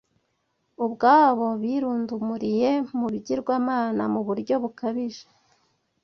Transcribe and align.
Ubwabo 0.85 1.47
birundumuriye 1.63 2.69
mu 2.97 3.07
bigirwamana 3.13 4.03
mu 4.13 4.21
buryo 4.27 4.55
bukabije. 4.63 5.25